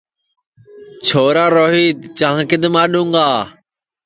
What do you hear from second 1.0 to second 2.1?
چھورا روہِیت